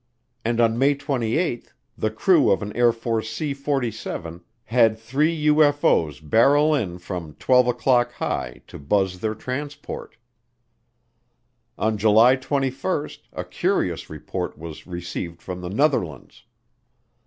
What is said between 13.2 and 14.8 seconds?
a curious report